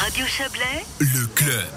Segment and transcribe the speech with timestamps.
[0.00, 1.68] Radio Chablais, Le club.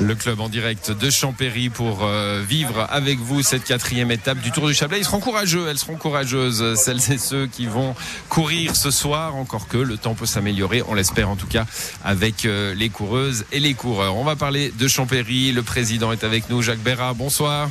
[0.00, 4.50] Le club en direct de Champéry pour euh, vivre avec vous cette quatrième étape du
[4.50, 5.00] Tour du Chablais.
[5.00, 7.94] Ils seront courageux, elles seront courageuses, celles et ceux qui vont
[8.30, 11.66] courir ce soir, encore que le temps peut s'améliorer, on l'espère en tout cas,
[12.02, 14.16] avec euh, les coureuses et les coureurs.
[14.16, 17.68] On va parler de Champéry, le président est avec nous, Jacques Béra, bonsoir.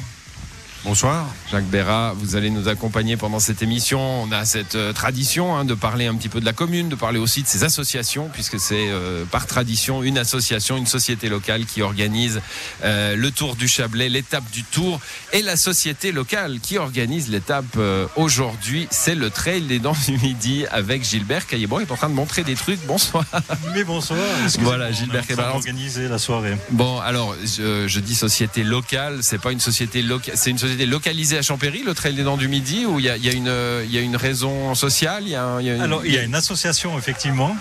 [0.86, 1.26] Bonsoir.
[1.52, 4.22] Jacques Béra, vous allez nous accompagner pendant cette émission.
[4.22, 6.96] On a cette euh, tradition hein, de parler un petit peu de la commune, de
[6.96, 11.66] parler aussi de ses associations, puisque c'est euh, par tradition une association, une société locale
[11.66, 12.40] qui organise
[12.84, 15.00] euh, le Tour du Chablais, l'étape du Tour,
[15.34, 18.88] et la société locale qui organise l'étape euh, aujourd'hui.
[18.92, 21.82] C'est le Trail des Dents du Midi avec Gilbert Caillebois.
[21.82, 22.86] Il est en train de montrer des trucs.
[22.86, 23.26] Bonsoir.
[23.74, 24.20] Mais bonsoir.
[24.60, 25.54] Voilà, Gilbert train Caillebois.
[25.54, 26.56] d'organiser la soirée.
[26.70, 30.75] Bon, alors je, je dis société locale, c'est pas une société locale, c'est une société
[30.86, 33.32] localisée à Champéry, le Trail des Dents du Midi, où il y a, y a
[33.32, 33.54] une,
[33.86, 36.06] il y a une raison sociale, il y a, un- il y a une- Alors,
[36.06, 37.56] il y a une association, effectivement,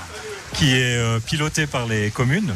[0.55, 2.53] qui est euh, pilotée par les communes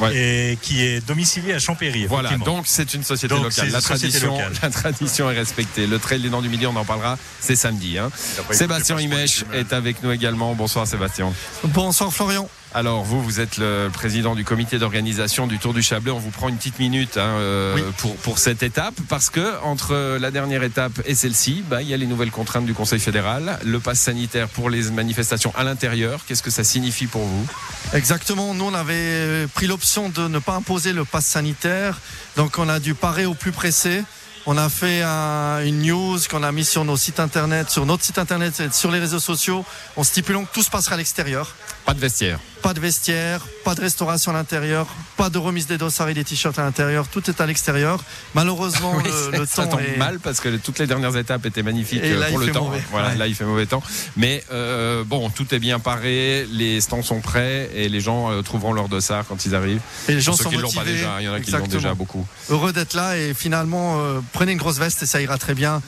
[0.00, 0.16] Ouais.
[0.16, 2.06] et qui est domiciliée à Champéry.
[2.06, 3.66] Voilà, donc c'est une société Donc, locale.
[3.66, 4.52] c'est La une société tradition, locale.
[4.62, 5.86] la tradition est respectée.
[5.86, 7.98] Le Trail des Dents du Midi, on en parlera, c'est samedi.
[7.98, 8.10] hein.
[8.50, 10.54] Sébastien Imèche est avec nous également.
[10.54, 11.30] Bonsoir Sébastien.
[11.64, 12.48] Bonsoir Florian.
[12.74, 16.10] Alors vous, vous êtes le président du comité d'organisation du Tour du Chablais.
[16.10, 17.82] On vous prend une petite minute hein, euh, Oui.
[17.98, 21.92] pour, pour cette étape parce que entre la dernière étape et celle-ci, bah, il y
[21.94, 26.20] a les nouvelles contraintes du Conseil fédéral, le pass sanitaire pour les manifestations à l'intérieur.
[26.26, 27.46] Qu'est-ce que ça signifie pour vous?
[27.92, 32.00] Exactement, nous on avait pris l'option de ne pas imposer le pass sanitaire,
[32.36, 34.02] donc on a dû parer au plus pressé.
[34.44, 38.02] On a fait un- une news qu'on a mis sur nos sites internet, sur notre
[38.04, 39.64] site internet et sur les réseaux sociaux,
[39.96, 41.54] en stipulant que tout se passera à l'extérieur.
[41.86, 42.38] Pas de vestiaire.
[42.60, 46.22] Pas de vestiaire, pas de restauration à l'intérieur, pas de remise des dossards et des
[46.22, 48.04] t-shirts à l'intérieur, tout est à l'extérieur.
[48.34, 51.64] Malheureusement, Oui, le, ça temps tombe est mal parce que toutes les dernières étapes étaient
[51.64, 52.64] magnifiques Et euh, là, pour il le fait temps.
[52.66, 52.82] mauvais.
[52.92, 53.16] Voilà, Ouais.
[53.16, 53.82] là il fait mauvais temps.
[54.16, 58.42] Mais euh, bon, tout est bien paré, les stands sont prêts et les gens euh,
[58.42, 59.80] trouveront leur dossard quand ils arrivent.
[60.08, 60.92] et les gens Pour ceux sont qui pas motivés.
[60.92, 62.24] déjà, il y en a qui l'ont déjà beaucoup.
[62.48, 65.82] Heureux d'être là et finalement, euh, prenez une grosse veste et ça ira très bien.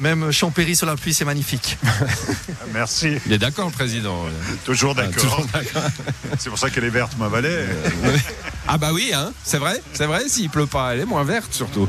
[0.00, 1.78] Même Champéry sur la pluie, c'est magnifique.
[2.72, 4.24] Merci, Il est d'accord, le président.
[4.64, 5.82] toujours Ah, d'accord.
[6.38, 7.64] C'est pour ça qu'elle est verte, ma vallée.
[8.66, 11.52] Ah bah oui, hein, c'est vrai, c'est vrai, s'il pleut pas, elle est moins verte
[11.52, 11.86] surtout.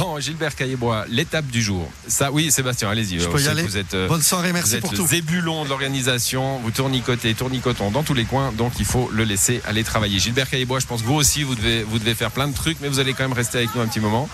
[0.00, 1.86] Bon, Gilbert Caillebois, l'étape du jour.
[2.08, 3.20] Ça, oui, Sébastien, allez-y.
[3.20, 5.06] Je On peux y aller Vous êtes, euh, Bonne soirée, vous merci êtes pour tout.
[5.06, 9.60] zébulon de l'organisation, vous tournicotez, tournicotons dans tous les coins, donc il faut le laisser
[9.68, 10.18] aller travailler.
[10.18, 12.78] Gilbert Caillebois, je pense que vous aussi, vous devez, vous devez faire plein de trucs,
[12.80, 14.26] mais vous allez quand même rester avec nous un petit moment.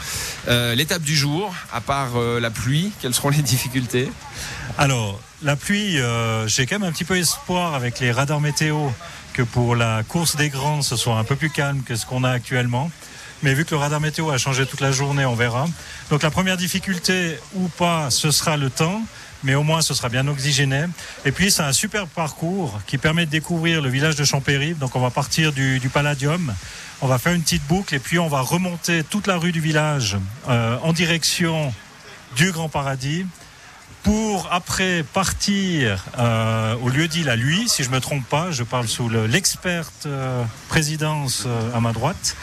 [0.47, 4.09] Euh, l'étape du jour, à part euh, la pluie, quelles seront les difficultés?
[4.79, 8.91] Alors, la pluie, euh, j'ai quand même un petit peu espoir avec les radars météo
[9.33, 12.23] que pour la course des grands, ce soit un peu plus calme que ce qu'on
[12.23, 12.89] a actuellement.
[13.43, 15.67] Mais vu que le radar météo a changé toute la journée, on verra.
[16.11, 19.03] Donc la première difficulté ou pas, ce sera le temps.
[19.45, 20.87] Mais au moins, ce sera bien oxygéné.
[21.27, 24.75] Et puis, c'est un super parcours qui permet de découvrir le village de Champéry.
[24.75, 26.53] Donc, on va partir du, du Palladium.
[27.03, 29.61] On va faire une petite boucle et puis on va remonter toute la rue du
[29.61, 30.17] village
[30.49, 31.73] euh, en direction
[32.37, 33.27] du Grand Paradis
[34.03, 38.63] pour après partir euh, au lieu dit la lui, si je me trompe pas, je
[38.63, 42.37] parle sous le- l'experte euh, présidence euh, à ma droite,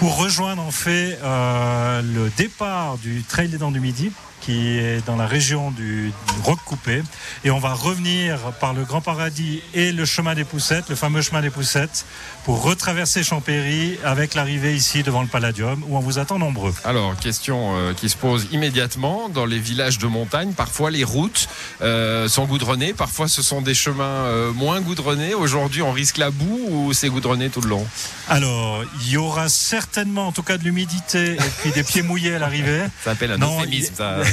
[0.00, 5.04] pour rejoindre en fait euh, le départ du Trail des Dents du Midi, qui est
[5.06, 7.02] dans la région du, du Roc Coupé,
[7.44, 11.22] et on va revenir par le Grand Paradis et le chemin des Poussettes, le fameux
[11.22, 12.04] chemin des Poussettes,
[12.44, 16.74] pour retraverser Champéry avec l'arrivée ici devant le Palladium, où on vous attend nombreux.
[16.84, 19.28] Alors, question euh, qui se pose immédiatement.
[19.28, 21.48] Dans les villages de montagne, parfois les routes
[21.82, 25.34] euh, sont goudronnées, parfois ce sont des chemins euh, moins goudronnés.
[25.34, 27.86] Aujourd'hui, on risque la boue ou c'est goudronné tout le long?
[28.28, 32.34] Alors, il y aura certainement, en tout cas, de l'humidité et puis des pieds mouillés
[32.34, 32.80] à l'arrivée.
[33.04, 33.94] Ça s'appelle un Non, euphémisme.
[33.96, 34.16] ça.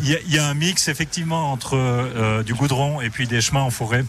[0.00, 3.26] Il y, a- il y a un mix effectivement entre euh, du goudron et puis
[3.26, 4.06] des chemins en forêt,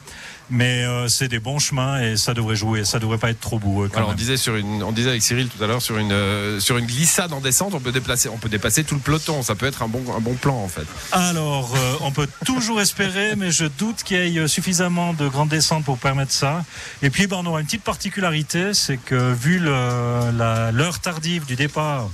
[0.50, 3.60] mais euh, c'est des bons chemins et ça devrait jouer, ça devrait pas être trop
[3.60, 3.90] boueux.
[3.90, 6.14] Quand Alors, on disait sur une, on disait avec Cyril tout à l'heure sur une
[6.14, 9.44] euh, sur une glissade en descente, on peut déplacer, on peut dépasser tout le peloton.
[9.44, 10.86] Ça peut être un bon un bon plan en fait.
[11.12, 15.84] Alors, on peut toujours espérer, mais je doute qu'il y ait suffisamment de grandes descentes
[15.84, 16.64] pour permettre ça.
[17.02, 22.10] Et puis, ben, on aura une petite particularité, c'est que vu l'heure tardive du départ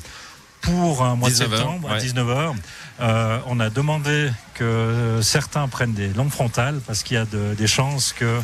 [0.61, 1.99] pour un mois 19 de heures, septembre à ouais.
[1.99, 2.53] 19h,
[3.01, 7.53] euh, on a demandé que certains prennent des longues frontales parce qu'il y a de-
[7.57, 8.39] des chances que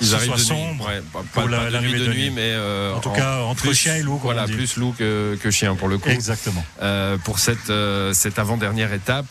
[0.00, 0.66] Ils ce arrivent soit de nuit.
[0.68, 0.86] sombre.
[0.88, 3.62] Ouais, pas, pour pas- la- de nuit de nuit, mais euh, En tout cas, entre
[3.62, 6.08] plus- chien et loup, Voilà, plus loup que, que chien pour le coup.
[6.10, 6.64] Exactement.
[6.82, 9.26] Euh, pour cette, euh, cette avant-dernière étape.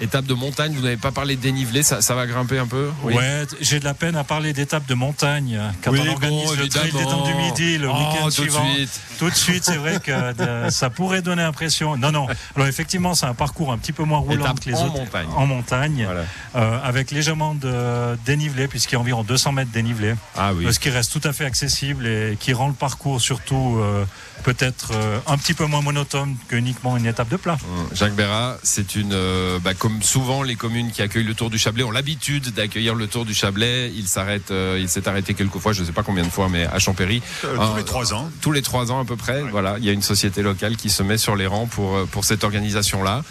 [0.00, 0.72] Étape de montagne.
[0.74, 2.90] Vous n'avez pas parlé de dénivelé, ça, ça va grimper un peu?
[3.02, 3.14] Oui.
[3.14, 6.52] Ouais, j'ai de la peine à parler d'étape de montagne quand Oui, on organise bon,
[6.56, 7.04] le trail des.
[7.04, 8.74] Dents du Midi le Oh, week-end tout de suivant.
[8.74, 9.00] suite.
[9.18, 11.96] Tout de suite, c'est vrai que euh, ça pourrait donner l'impression.
[11.96, 12.26] Non, non.
[12.56, 14.98] Alors effectivement, c'est un parcours un petit peu moins roulant Étape que les en autres
[14.98, 15.26] montagne.
[15.36, 16.24] en montagne, Voilà.
[16.56, 20.14] euh, avec légèrement de dénivelé, puisqu'il y a environ 200 mètres dénivelé.
[20.36, 20.66] Ah oui.
[20.66, 24.04] Euh, ce qui reste tout à fait accessible et qui rend le parcours surtout euh,
[24.42, 27.56] peut-être euh, un petit peu moins monotone qu'uniquement une étape de plat.
[27.62, 31.50] Hum, Jacques Bérat, c'est une, euh, bah, comme souvent les communes qui accueillent le Tour
[31.50, 33.92] du Chablais ont l'habitude d'accueillir le Tour du Chablais.
[33.94, 36.48] Il s'arrête, euh, il s'est arrêté quelques fois, je ne sais pas combien de fois,
[36.50, 37.22] mais à Champéry.
[37.44, 38.30] Euh, tous les trois ans.
[38.40, 39.42] Tous les trois ans à peu près.
[39.42, 42.24] Voilà, il y a une société locale qui se met sur les rangs pour pour
[42.24, 43.22] cette organisation-là.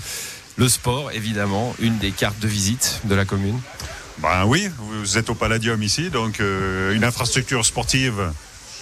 [0.56, 3.60] Le sport, évidemment, une des cartes de visite de la commune.
[4.20, 8.32] Ben oui, vous êtes au Palladium ici, donc euh, une infrastructure sportive,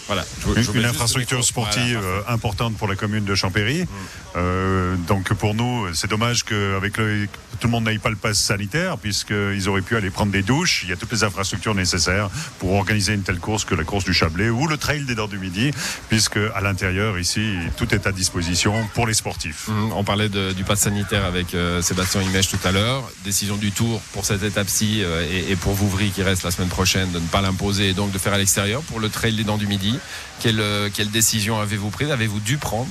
[0.08, 0.26] Voilà.
[0.42, 3.84] Je une, je une infrastructure sportive Voilà, euh, importante pour la commune de Champéry.
[3.84, 3.88] Mm.
[4.36, 7.28] Euh, donc pour nous, c'est dommage qu'avec le
[7.62, 10.82] tout le monde n'aille pas le pass sanitaire, puisqu'ils auraient pu aller prendre des douches.
[10.84, 14.04] Il y a toutes les infrastructures nécessaires pour organiser une telle course que la course
[14.04, 15.70] du Chablais ou le trail des Dents du Midi,
[16.10, 19.70] puisque à l'intérieur ici, tout est à disposition pour les sportifs.
[19.70, 23.08] Hum, On parlait du pass sanitaire avec euh, Sébastien Imèche tout à l'heure.
[23.24, 26.70] Décision du Tour pour cette étape-ci euh, et, et pour Vouvry qui reste la semaine
[26.70, 29.44] prochaine de ne pas l'imposer et donc de faire à l'extérieur pour le Trail des
[29.44, 30.00] Dents du Midi.
[30.42, 32.10] Quelle, euh, quelle décision avez-vous prise?
[32.10, 32.90] Avez-vous dû prendre?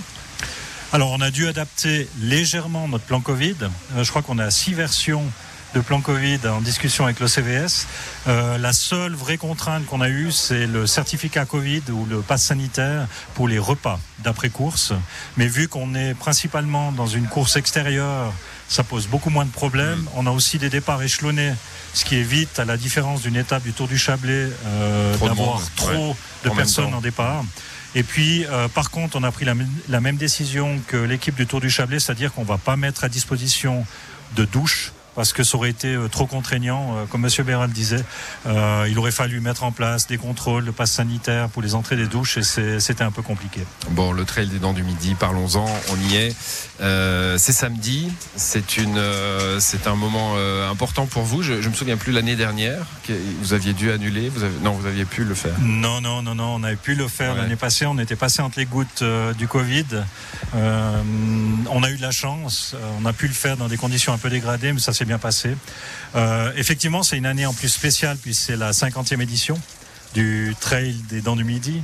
[0.93, 3.55] Alors, on a dû adapter légèrement notre plan Covid.
[3.95, 5.25] Euh, je crois qu'on a six versions
[5.73, 7.87] de plan Covid en discussion avec le CVS.
[8.27, 12.43] Euh, la seule vraie contrainte qu'on a eue, c'est le certificat Covid ou le pass
[12.43, 14.93] sanitaire pour les repas d'après-course.
[15.37, 18.33] Mais vu qu'on est principalement dans une course extérieure,
[18.69, 20.09] ça pose beaucoup moins de problèmes.
[20.17, 21.53] On a aussi des départs échelonnés,
[21.95, 25.29] ce qui évite, à la différence d'une étape du Tour du Chablais, euh, Trop de
[25.29, 26.17] d'avoir trop ouais.
[26.45, 27.45] de En personnes en départ.
[27.95, 31.35] Et puis, euh, par contre, on a pris la, même- la même décision que l'équipe
[31.35, 33.85] du Tour du Chablais, c'est-à-dire qu'on va pas mettre à disposition
[34.37, 36.97] de douches parce que ça aurait été euh, trop contraignant.
[36.97, 38.05] Euh, Comme Monsieur Béral disait,
[38.47, 41.97] euh, il aurait fallu mettre en place des contrôles, le pass sanitaire pour les entrées
[41.97, 43.61] des douches et c'était un peu compliqué.
[43.91, 46.37] Bon, le Trail des Dents du Midi, parlons-en, on y est.
[46.81, 50.35] Euh, c'est samedi, c'est une, euh, c'est un moment
[50.71, 51.43] important pour vous.
[51.43, 54.73] Je, je me souviens plus l'année dernière, que vous aviez dû annuler, vous avez, non,
[54.73, 55.55] vous aviez pu le faire.
[55.61, 57.43] Non, non, non, non, on avait pu le faire Ouais.
[57.43, 57.87] l'année passée.
[57.87, 59.05] On était passé entre les gouttes
[59.37, 59.85] du Covid.
[60.55, 62.75] On a eu de la chance.
[63.01, 65.57] On a pu le faire dans des conditions un peu dégradées, mais ça bien passé.
[66.15, 69.59] Euh, effectivement, c'est une année en plus spéciale puisque c'est la 50e édition
[70.15, 71.83] du Trail des Dents du Midi.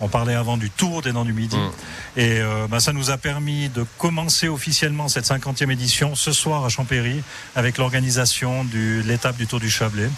[0.00, 1.56] On parlait avant du Tour des Dents du Midi.
[1.56, 1.70] Mm.
[2.18, 6.64] Et euh, bah, ça nous a permis de commencer officiellement cette 50e édition ce soir
[6.64, 7.22] à Champéry
[7.54, 10.10] avec l'organisation de l'étape du Tour du Chablais.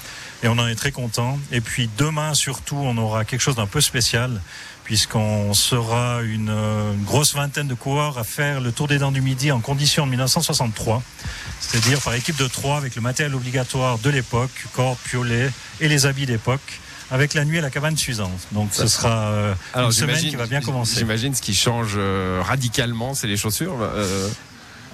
[0.43, 1.39] Et on en est très content.
[1.53, 4.41] Et puis demain surtout, on aura quelque chose d'un peu spécial
[4.89, 9.13] puisqu'on sera une, euh, une grosse vingtaine de coureurs à faire le Tour des Dents
[9.13, 11.03] du Midi en condition de 1963,
[11.61, 15.51] c'est-à-dire par équipe de trois avec le matériel obligatoire de l'époque, cordes, piolets
[15.83, 16.81] et les habits d'époque,
[17.11, 18.31] avec la nuit à la cabane suivante.
[18.53, 20.99] Donc ce sera euh, une semaine qui va bien commencer.
[20.99, 23.77] J'imagine ce qui change euh, radicalement, c'est les chaussures.
[23.81, 24.29] euh,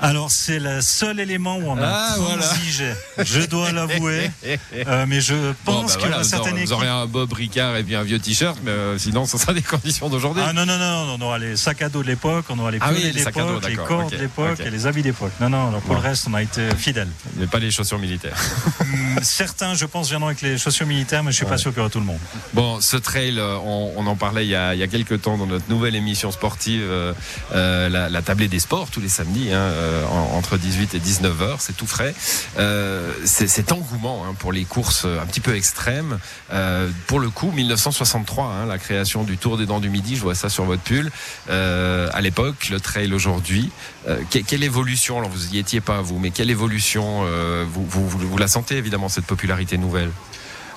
[0.05, 2.43] Alors c'est le seul élément où on a Ah, voilà.
[2.43, 4.31] transigé, je dois l'avouer,
[4.87, 5.35] Euh, mais je
[5.65, 7.83] Bon, pense bah qu'il y voilà, vous, certaines aurez, vous aurez un Bob Ricard et
[7.85, 10.43] puis un vieux t-shirt, mais euh, sinon, ce sera des conditions d'aujourd'hui.
[10.47, 12.79] Ah non, non, non, on aura les sacs à dos de l'époque, on aura les
[12.81, 13.31] Ah oui, piolets les les
[13.77, 14.67] cordes ok, d'époque ok.
[14.67, 15.33] et les habits d'époque.
[15.41, 16.03] Non, non, alors pour Bon.
[16.03, 17.09] le reste, on a été fidèles.
[17.37, 18.37] Mais pas les chaussures militaires.
[18.81, 21.79] Hum, Certains, je pense, viendront avec les chaussures militaires, mais je suis pas sûr qu'il
[21.79, 22.19] y aura tout le monde.
[22.53, 25.23] Bon, ce trail, euh, on, on en parlait il y, a, il y a quelques
[25.23, 27.13] temps dans notre nouvelle émission sportive, euh,
[27.89, 31.41] la, la tablée des sports, tous les samedis, hein, euh, en- entre 18 et 19
[31.43, 32.15] heures, c'est tout frais.
[32.59, 36.19] Euh, cet engouement hein, pour les courses un petit peu extrêmes.
[36.53, 40.21] Euh, pour le coup, 1963, hein, la création du Tour des Dents du Midi, je
[40.23, 41.11] vois ça sur votre pull.
[41.51, 43.71] Euh, à l'époque, le trail aujourd'hui.
[44.09, 48.37] Euh, que- quelle évolution, alors vous y étiez pas vous, mais quelle évolution euh, vous,
[48.39, 50.11] la sentez évidemment cette popularité nouvelle?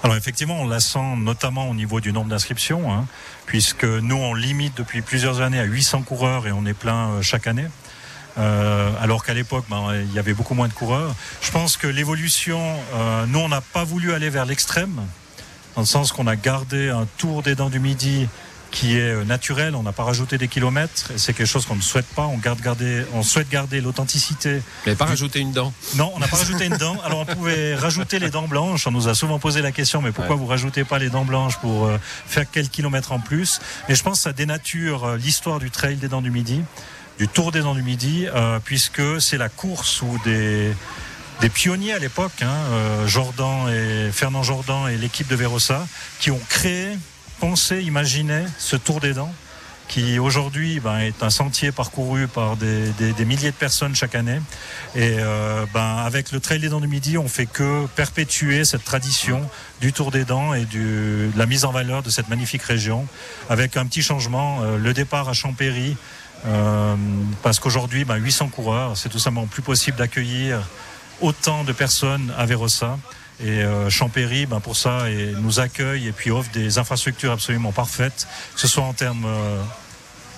[0.04, 3.06] Alors effectivement, on la sent notamment au niveau du nombre d'inscriptions, hein,
[3.48, 7.22] puisque nous, on limite depuis plusieurs années à 800 coureurs et on est plein euh,
[7.24, 7.66] chaque année.
[8.38, 11.14] Euh, alors qu'à l'époque, ben, il y avait beaucoup moins de coureurs.
[11.42, 12.62] Je pense que l'évolution,
[12.94, 15.02] euh, nous, on n'a pas voulu aller vers l'extrême,
[15.76, 18.28] dans le sens qu'on a gardé un tour des dents du midi
[18.70, 21.76] qui est euh, naturel, on n'a pas rajouté des kilomètres, et c'est quelque chose qu'on
[21.76, 22.26] ne souhaite pas.
[22.26, 25.74] On, garde garder, on souhaite garder l'authenticité Mais pas rajouter une dent.
[25.96, 26.98] non, on n'a pas rajouté une dent.
[27.06, 28.86] Alors on pouvait rajouter les dents blanches.
[28.86, 30.42] On nous a souvent posé la question, mais pourquoi Ouais.
[30.42, 33.62] vous rajoutez pas les dents blanches pour euh, faire quelques kilomètres en plus?
[33.88, 36.62] Mais je pense que ça dénature euh, l'histoire du trail des dents du Midi,
[37.20, 40.74] du Tour des dents du Midi, euh, puisque c'est la course où des
[41.42, 45.88] des pionniers à l'époque, hein, euh, Jordan et Fernand Jordan et l'équipe de Verossa,
[46.20, 46.98] qui ont créé,
[47.40, 49.34] pensé, imaginé ce Tour des dents
[49.88, 52.92] qui aujourd'hui ben, est un sentier parcouru par des,
[53.26, 54.42] milliers de personnes chaque année.
[54.96, 58.84] Et euh, ben, avec le Trail des Dents du Midi, on fait que perpétuer cette
[58.84, 63.08] tradition du Tour des Dents et de la mise en valeur de cette magnifique région,
[63.50, 65.96] avec un petit changement, euh, le départ à Champéry.
[66.46, 66.96] Euh,
[67.44, 70.60] parce qu'aujourd'hui, 800 ben, coureurs, c'est tout simplement plus possible d'accueillir
[71.22, 72.98] autant de personnes à Vérossa.
[73.44, 75.04] Et Champéry, ben pour ça,
[75.40, 79.28] nous accueille et puis offre des infrastructures absolument parfaites, que ce soit en termes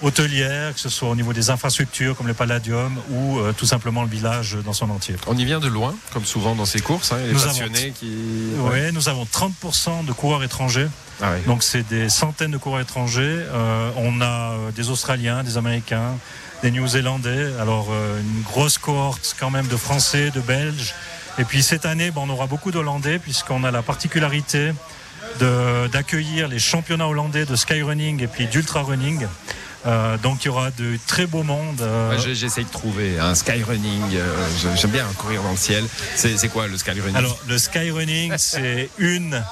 [0.01, 4.03] hôtelière, que ce soit au niveau des infrastructures comme le Palladium ou euh, tout simplement
[4.03, 5.15] le village dans son entier.
[5.27, 7.93] On y vient de loin, comme souvent dans ces courses, hein, les nous passionnés avons,
[7.93, 8.11] qui...
[8.57, 10.87] Oui, nous avons 30% de coureurs étrangers.
[11.21, 13.21] Ah Donc c'est des centaines de coureurs étrangers.
[13.23, 16.17] Euh, on a euh, des Australiens, des Américains,
[16.63, 17.53] des New-Zélandais.
[17.59, 20.93] Alors une grosse cohorte quand même de Français, de Belges.
[21.37, 24.71] Et puis cette année, on aura beaucoup d'Hollandais puisqu'on a la particularité
[25.91, 29.25] d'accueillir les championnats hollandais de skyrunning et puis d'ultra running.
[29.85, 31.81] Euh, donc il y aura de très beaux mondes.
[31.81, 32.17] Euh.
[32.33, 34.15] J'essaye de trouver un skyrunning.
[34.15, 35.85] Euh, j'aime bien courir dans le ciel.
[36.15, 37.15] C'est quoi le skyrunning?
[37.15, 39.43] Alors le skyrunning, c'est une,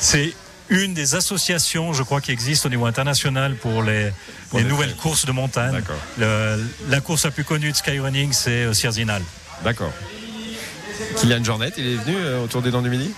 [0.00, 0.32] c'est
[0.68, 4.10] une des associations, je crois, qui existe au niveau international pour les,
[4.52, 5.82] nouvelles courses de montagne.
[6.18, 9.22] la course la plus connue de skyrunning, c'est Sierzinal.
[9.62, 9.92] D'accord.
[11.16, 13.12] Kylian Jornet, il est venu autour des Dents du Midi?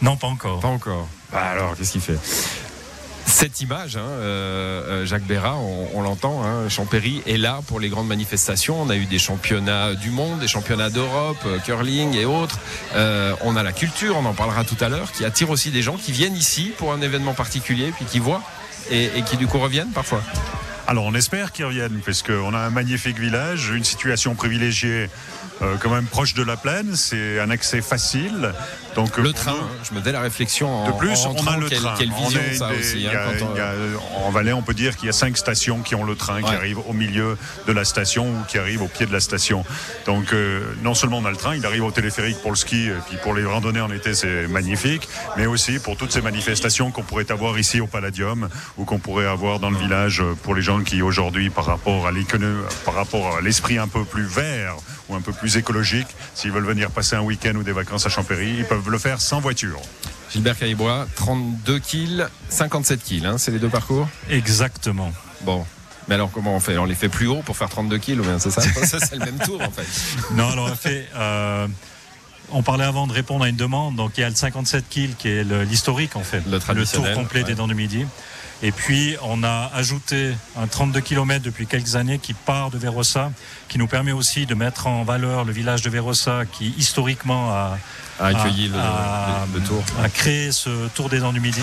[0.00, 0.60] Non, pas encore.
[0.60, 1.08] Pas encore.
[1.32, 2.18] Bah alors, qu'est-ce qu'il fait?
[3.36, 7.90] Cette image, hein, euh, euh, Jacques Béra, on, l'entend, hein, Champéry est là pour les
[7.90, 8.80] grandes manifestations.
[8.80, 12.58] On a eu des championnats du monde, des championnats d'Europe, euh, curling et autres.
[12.94, 15.98] on a la culture, on en parlera tout à l'heure, qui attire aussi des gens
[15.98, 18.42] qui viennent ici pour un événement particulier, puis qui voient
[18.90, 20.22] et, et qui du coup reviennent parfois.
[20.86, 25.10] Alors on espère qu'ils reviennent, puisqu'on a un magnifique village, une situation privilégiée
[25.62, 28.52] euh, quand même proche de la plaine, c'est un accès facile.
[28.94, 29.56] Donc, le train,
[29.88, 30.68] je me fais la réflexion.
[30.68, 31.94] En, de plus, on a le train.
[31.98, 33.06] Quelle vision ça aussi.
[34.24, 36.54] en Valais, on peut dire qu'il y a cinq stations qui ont le train qui
[36.54, 37.36] arrive au milieu
[37.66, 39.64] de la station ou qui arrive au pied de la station.
[40.06, 42.86] Donc euh, non seulement on a le train, il arrive au téléphérique pour le ski
[42.86, 46.90] et puis pour les randonnées en été, c'est magnifique, mais aussi pour toutes ces manifestations
[46.90, 48.48] qu'on pourrait avoir ici au Palladium
[48.78, 52.12] ou qu'on pourrait avoir dans le village pour les gens qui aujourd'hui, par rapport à
[52.12, 54.76] l'économie, par rapport à l'esprit un peu plus vert
[55.08, 56.08] ou un peu plus écologique.
[56.34, 59.20] S'ils veulent venir passer un week-end ou des vacances à Champéry, ils peuvent le faire
[59.20, 59.80] sans voiture.
[60.32, 65.12] Gilbert Caillebois, 32 kills, 57 kills, hein, c'est les deux parcours Exactement.
[65.42, 65.64] Bon,
[66.08, 66.78] mais alors, comment on fait?
[66.78, 68.62] On les fait plus haut pour faire 32 kills ou bien c'est ça?
[68.84, 69.86] Ça, c'est le même tour en fait.
[70.34, 71.08] Non, alors on fait.
[71.14, 71.66] Euh,
[72.52, 75.14] on parlait avant de répondre à une demande, donc il y a le 57 kills
[75.18, 78.06] qui est l'historique en fait, le, le tour complet des dents de midi.
[78.62, 83.30] Et puis, on a ajouté un 32 km depuis quelques années qui part de Vérossa,
[83.68, 87.78] qui nous permet aussi de mettre en valeur le village de Vérossa, qui historiquement a,
[88.18, 89.84] accueilli le, tour.
[90.02, 91.62] A créé ce tour des Dents du Midi.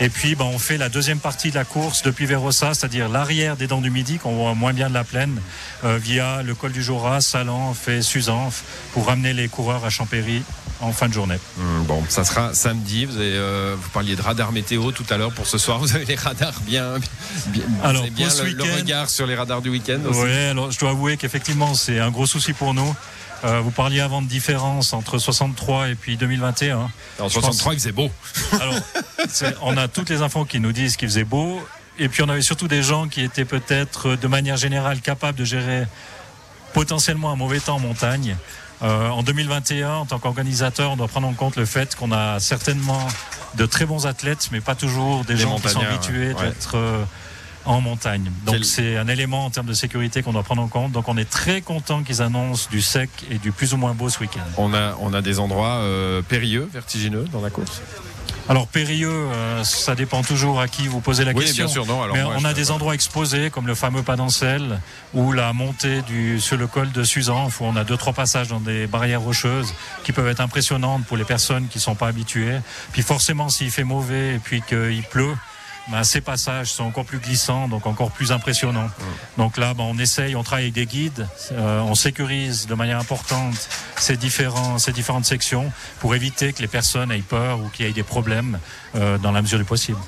[0.00, 3.56] Et puis, ben, on fait la deuxième partie de la course depuis Vérossa, c'est-à-dire l'arrière
[3.56, 5.40] des Dents du Midi, qu'on voit moins bien de la plaine,
[5.84, 10.42] euh, via le col du Joras, Salan, fait Suzanf, pour ramener les coureurs à Champéry
[10.82, 11.38] en fin de journée.
[11.58, 13.06] Hum, bon, ça sera samedi.
[13.06, 15.78] Vous, avez, euh, vous parliez de radar météo tout à l'heure pour ce soir.
[15.82, 16.94] Vous avez les radars bien,
[17.46, 20.00] bien, alors, bien le, regard sur les radars du week-end.
[20.04, 22.94] Oui, alors je dois avouer qu'effectivement c'est un gros souci pour nous.
[23.44, 26.90] Euh, vous parliez avant de différence entre 63 et puis 2021.
[27.18, 28.08] En 63, il faisait beau.
[28.60, 28.74] Alors,
[29.62, 31.60] on a toutes les infos qui nous disent qu'il faisait beau.
[31.98, 35.44] Et puis on avait surtout des gens qui étaient peut-être de manière générale capables de
[35.44, 35.86] gérer
[36.72, 38.36] potentiellement un mauvais temps en montagne.
[38.82, 42.40] Euh, en 2021, en tant qu'organisateur, on doit prendre en compte le fait qu'on a
[42.40, 43.06] certainement
[43.54, 47.04] de très bons athlètes, mais pas toujours des, gens qui sont habitués d'être euh,
[47.64, 48.30] en montagne.
[48.44, 50.90] Donc c'est un élément en termes de sécurité qu'on doit prendre en compte.
[50.90, 54.08] Donc on est très content qu'ils annoncent du sec et du plus ou moins beau
[54.08, 54.40] ce week-end.
[54.56, 57.82] On a, on a des endroits euh, périlleux, vertigineux dans la course?
[58.48, 61.64] Alors périlleux, euh, ça dépend toujours à qui vous posez la oui, question.
[61.64, 62.00] Bien sûr, non.
[62.12, 64.80] Mais on a des endroits exposés comme le fameux Padancel
[65.14, 68.48] ou la montée du, sur le col de Suzanne où on a deux trois passages
[68.48, 72.58] dans des barrières rocheuses qui peuvent être impressionnantes pour les personnes qui sont pas habituées.
[72.92, 75.34] Puis forcément s'il fait mauvais et puis qu'il pleut,
[75.88, 78.88] ben, ces passages sont encore plus glissants, donc encore plus impressionnants.
[79.36, 82.98] Donc là, ben, on essaye, on travaille avec des guides, euh, on sécurise de manière
[82.98, 87.86] importante ces, différents, ces différentes sections pour éviter que les personnes aient peur ou qu'il
[87.86, 88.58] y ait des problèmes
[88.94, 89.98] euh, dans la mesure du possible.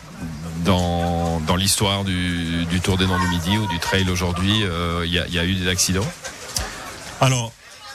[0.65, 5.05] Dans, dans l'histoire du, du, Tour des Dents du Midi ou du trail aujourd'hui, euh,
[5.05, 6.07] il y, y, a eu des accidents?
[7.21, 7.53] Alors,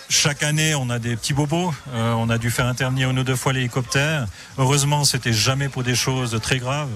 [0.09, 1.73] chaque année, on a des petits bobos.
[1.93, 4.27] on a dû faire intervenir une ou deux fois l'hélicoptère.
[4.57, 6.89] Heureusement, c'était jamais pour des choses très graves.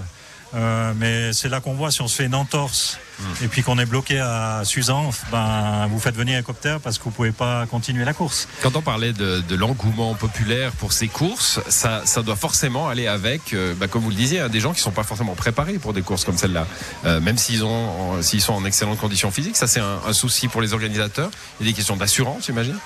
[0.56, 3.00] Euh, mais c'est là qu'on voit si on se fait une entorse
[3.42, 7.06] et puis qu'on est bloqué à Suzan, ben, vous faites venir un hélicoptère parce que
[7.06, 8.48] vous pouvez pas continuer la course.
[8.62, 13.74] Quand on parlait de, l'engouement populaire pour ces courses, ça, doit forcément aller avec, euh,
[13.76, 16.02] bah, comme vous le disiez, hein, des gens qui sont pas forcément préparés pour des
[16.02, 16.68] courses comme celle-là.
[17.06, 20.48] Euh, même s'ils ont, s'ils sont en excellentes conditions physiques, ça c'est un, un souci
[20.48, 21.30] pour les organisateurs.
[21.60, 22.78] Il y a des questions d'assurance, j'imagine.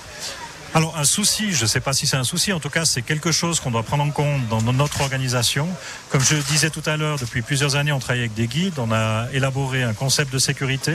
[0.74, 3.02] Alors un souci, je ne sais pas si c'est un souci, en tout cas c'est
[3.02, 5.68] quelque chose qu'on doit prendre en compte dans notre organisation.
[6.10, 8.92] Comme je disais tout à l'heure, depuis plusieurs années on travaille avec des guides, on
[8.92, 10.94] a élaboré un concept de sécurité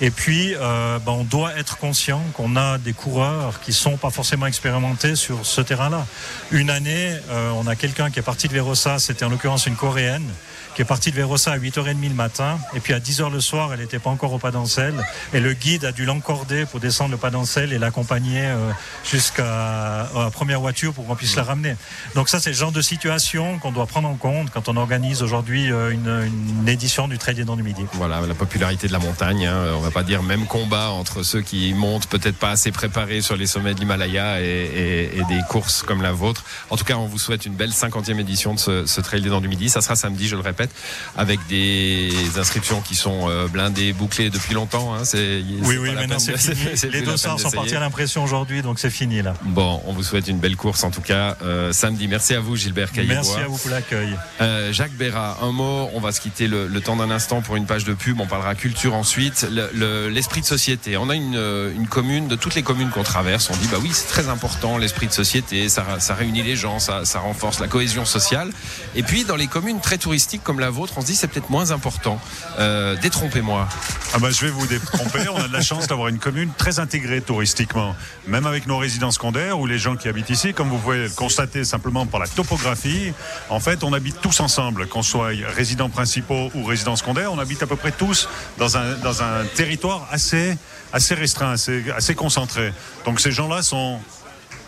[0.00, 4.10] et puis euh, ben, on doit être conscient qu'on a des coureurs qui sont pas
[4.10, 6.06] forcément expérimentés sur ce terrain-là.
[6.50, 9.76] Une année, euh, on a quelqu'un qui est parti de Verossa, c'était en l'occurrence une
[9.76, 10.28] coréenne,
[10.74, 13.72] qui est partie de Verossa à 8h30 le matin, et puis à 10h le soir,
[13.72, 14.94] elle n'était pas encore au pas d'Ancel,
[15.34, 18.70] et le guide a dû l'encorder pour descendre le pas d'Ancel et l'accompagner euh,
[19.04, 21.76] jusqu'à la première voiture pour qu'on puisse la ramener.
[22.14, 25.22] Donc ça, c'est le genre de situation qu'on doit prendre en compte quand on organise
[25.22, 26.30] aujourd'hui euh, une,
[26.60, 27.82] une, édition du Trail des Dents du Midi.
[27.94, 32.06] Voilà, la popularité de la montagne, hein, pas dire même combat entre ceux qui montent
[32.06, 36.02] peut-être pas assez préparés sur les sommets de l'Himalaya et, et, et, des courses comme
[36.02, 36.44] la vôtre.
[36.70, 39.28] En tout cas, on vous souhaite une belle 50e édition de ce, ce Trail des
[39.28, 39.68] Dents du Midi.
[39.68, 40.70] Ça sera samedi, je le répète
[41.16, 44.94] avec des inscriptions qui sont euh, blindées, bouclées depuis longtemps.
[44.94, 45.04] Hein.
[45.04, 46.92] C'est, oui, oui, maintenant c'est fini.
[46.92, 49.34] Les dossards sont partis à l'impression aujourd'hui, donc c'est fini là.
[49.42, 52.08] Bon, on vous souhaite une belle course en tout cas euh, samedi.
[52.08, 53.16] Merci à vous, Gilbert Caillebois.
[53.16, 54.16] Merci à vous pour l'accueil.
[54.40, 55.90] Euh, Jacques Béra, un mot.
[55.94, 58.20] On va se quitter le, le temps d'un instant pour une page de pub.
[58.20, 59.46] On parlera culture ensuite.
[59.74, 60.96] L'esprit le, de société.
[60.96, 61.34] On a une,
[61.76, 64.78] une, commune, de toutes les communes qu'on traverse, on dit bah oui, c'est très important
[64.78, 65.68] l'esprit de société.
[65.68, 65.84] Ça,
[66.14, 68.50] réunit les gens, ça, ça renforce la cohésion sociale.
[68.94, 71.50] Et puis dans les communes très touristiques comme la vôtre, on se dit c'est peut-être
[71.50, 72.20] moins important.
[72.58, 73.68] Euh, détrompez-moi.
[74.14, 75.28] Ah bah, je vais vous détromper.
[75.28, 77.94] on a de la chance d'avoir une commune très intégrée touristiquement,
[78.26, 81.10] même avec nos résidences secondaires ou les gens qui habitent ici, comme vous pouvez le
[81.10, 83.12] constater simplement par la topographie.
[83.48, 87.62] En fait, on habite tous ensemble, qu'on soit résidents principaux ou résidents secondaires, on habite
[87.62, 90.56] à peu près tous dans un, dans un territoire assez,
[90.90, 92.72] assez restreint, assez, assez concentré.
[93.04, 94.00] Donc ces gens-là sont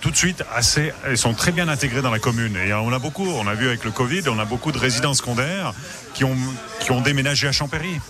[0.03, 2.59] tout de suite assez, ils sont très bien intégrés dans la commune.
[2.59, 5.15] Et on a beaucoup, on a vu avec le Covid, on a beaucoup de résidents
[5.15, 5.73] secondaires
[6.13, 6.37] qui ont,
[6.81, 8.01] qui ont déménagé à Champéry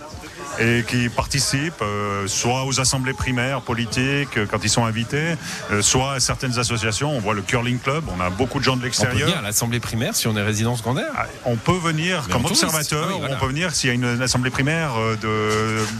[0.59, 5.35] et qui participent euh, soit aux assemblées primaires politiques euh, quand ils sont invités,
[5.71, 7.11] euh, soit à certaines associations.
[7.11, 9.14] On voit le curling club, on a beaucoup de gens de l'extérieur.
[9.14, 12.25] On peut venir à l'assemblée primaire si on est résident secondaire ah, On peut venir
[12.26, 13.37] Mais comme observateur, oui, voilà.
[13.37, 14.92] on peut venir s'il y a une, une assemblée primaire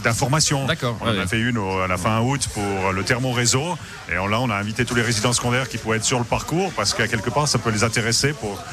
[0.03, 0.65] d'information.
[0.65, 0.97] D'accord.
[1.01, 3.77] On ouais, a fait une au, à la fin août pour le thermo réseau
[4.11, 6.25] et on, là on a invité tous les résidents secondaires qui pouvaient être sur le
[6.25, 8.63] parcours parce qu'à quelque part ça peut les intéresser pour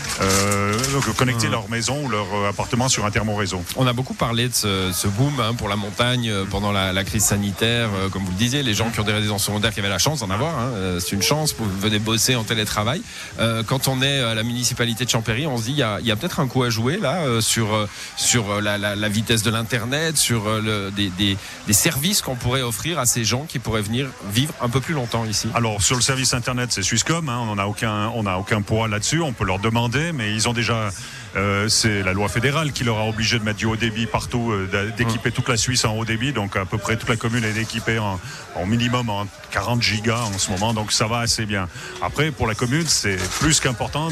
[1.17, 1.53] connecter mmh.
[1.53, 3.63] leur maison ou leur appartement sur un thermo réseau.
[3.77, 7.25] On a beaucoup parlé de ce, ce boom hein, pour la montagne pendant la, crise
[7.25, 9.89] sanitaire, euh, comme vous le disiez, les gens qui ont des résidences secondaires qui avaient
[9.89, 13.03] la chance d'en avoir, hein, euh, c'est une chance, vous venez bosser en télétravail.
[13.39, 15.95] Euh, quand on est à la municipalité de Champéry, on se dit il y a,
[15.95, 17.69] a peut-être un coup à jouer là euh, sur
[18.17, 23.25] sur la, vitesse de l'internet, sur le, des, des, services qu'on pourrait offrir à ces
[23.25, 25.49] gens qui pourraient venir vivre un peu plus longtemps ici.
[25.55, 28.89] Alors sur le service internet, c'est Swisscom, hein, on n'a aucun on a aucun poids
[28.89, 30.91] là-dessus, on peut leur demander, mais ils ont déjà
[31.37, 34.51] euh, c'est la loi fédérale qui leur a obligé de mettre du haut débit partout,
[34.51, 36.33] euh, d'équiper toute la Suisse en haut débit.
[36.33, 38.21] Donc à peu près toute la commune est équipée en,
[38.57, 40.75] en, minimum en 40 gigas en ce moment.
[40.75, 41.69] Donc ça va assez bien.
[42.03, 44.09] Après, pour la commune, c'est plus qu'important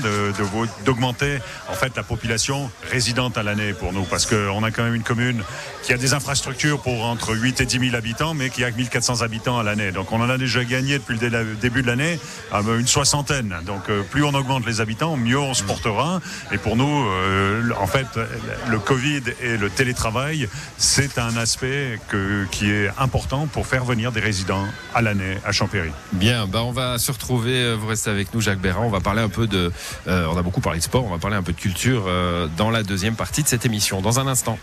[0.85, 4.85] d'augmenter de, en fait la population résidente à l'année pour nous, parce qu'on a quand
[4.85, 5.43] même une commune
[5.83, 9.23] qui a des infrastructures pour entre 8 et 10 000 habitants, mais qui a 1400
[9.23, 9.91] habitants à l'année.
[9.91, 12.19] Donc on en a déjà gagné depuis le début de l'année
[12.53, 13.57] une soixantaine.
[13.65, 16.21] Donc euh, plus on augmente les habitants, mieux on se portera.
[16.53, 17.08] Et pour nous,
[17.79, 18.07] en fait,
[18.69, 21.99] le Covid et le télétravail, c'est un aspect
[22.51, 25.91] qui est important pour faire venir des résidents à l'année à Champéry.
[26.13, 27.75] Bien, bah on va se retrouver.
[27.75, 28.83] Vous restez avec nous, Jacques Bérin.
[28.83, 29.73] On va parler un peu de.
[30.07, 31.05] Euh, on a beaucoup parlé de sport.
[31.05, 34.01] On va parler un peu de culture euh, dans la deuxième partie de cette émission.
[34.01, 34.59] Dans un instant.